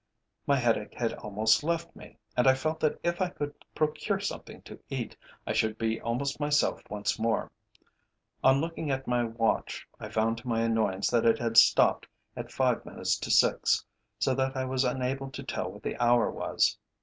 [0.47, 4.63] My headache had almost left me, and I felt that if I could procure something
[4.63, 7.51] to eat I should be almost myself once more.
[8.43, 12.51] On looking at my watch I found to my annoyance that it had stopped at
[12.51, 13.85] five minutes to six,
[14.17, 16.79] so that I was unable to tell what the hour was.